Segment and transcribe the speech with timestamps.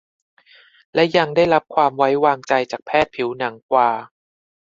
[0.93, 3.89] และยังได้รับความไว้วางใจจากแพทย์ผิวหนังกว่า